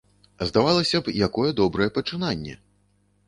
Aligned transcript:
Здавалася 0.51 1.01
б, 1.07 1.13
якое 1.27 1.49
добрае 1.61 1.87
пачынанне. 1.97 2.57